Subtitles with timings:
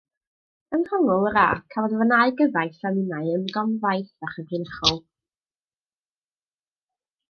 [0.77, 5.01] Yng nghongl yr ardd cafodd fy nau gyfaill a minnau ymgom faith a chyfrinachol.